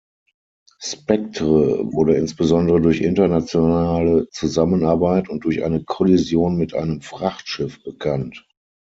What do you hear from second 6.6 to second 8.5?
einem Frachtschiff bekannt.